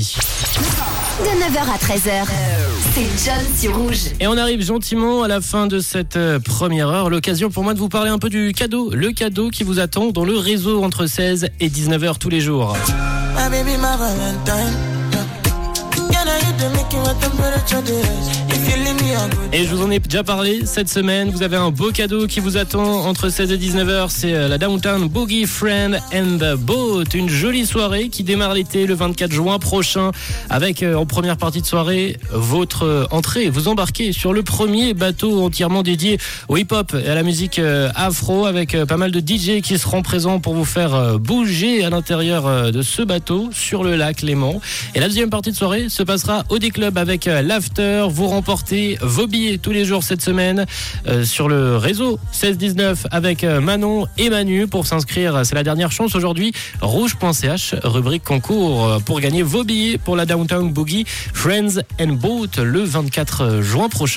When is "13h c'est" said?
1.76-3.04